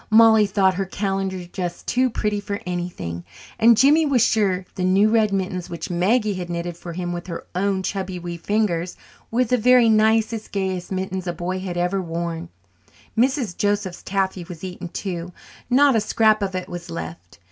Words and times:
Mollie 0.09 0.47
thought 0.47 0.73
her 0.73 0.85
calendar 0.85 1.45
just 1.45 1.85
too 1.85 2.09
pretty 2.09 2.39
for 2.39 2.59
anything, 2.65 3.23
and 3.59 3.77
Jimmy 3.77 4.03
was 4.03 4.23
sure 4.23 4.65
the 4.73 4.83
new 4.83 5.09
red 5.09 5.31
mittens 5.31 5.69
which 5.69 5.91
Maggie 5.91 6.33
had 6.33 6.49
knitted 6.49 6.75
for 6.75 6.93
him 6.93 7.13
with 7.13 7.27
her 7.27 7.45
own 7.53 7.83
chubby 7.83 8.17
wee 8.17 8.35
fingers, 8.35 8.97
were 9.29 9.43
the 9.43 9.57
very 9.57 9.89
nicest, 9.89 10.51
gayest 10.51 10.91
mittens 10.91 11.27
a 11.27 11.33
boy 11.33 11.59
had 11.59 11.77
ever 11.77 12.01
worn. 12.01 12.49
Mrs. 13.15 13.55
Joseph's 13.55 14.01
taffy 14.01 14.43
was 14.43 14.63
eaten 14.63 14.87
too. 14.87 15.31
Not 15.69 15.95
a 15.95 16.01
scrap 16.01 16.41
of 16.41 16.55
it 16.55 16.67
was 16.67 16.89
left. 16.89 17.37